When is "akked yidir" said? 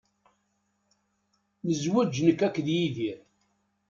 2.47-3.19